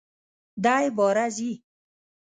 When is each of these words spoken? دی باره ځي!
دی 0.63 0.85
باره 0.97 1.27
ځي! 1.35 1.51